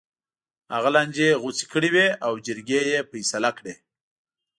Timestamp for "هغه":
0.75-0.89